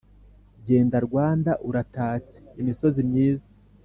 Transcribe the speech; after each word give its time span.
Genda 0.65 0.97
Rwanda 1.07 1.51
uratatse! 1.69 2.35
Imisozi 2.61 2.99
myiza 3.09 3.47